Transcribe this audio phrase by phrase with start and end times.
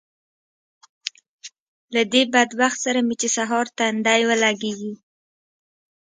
[1.93, 4.93] له دې بدبخت سره مې چې سهار تندی ولګېږي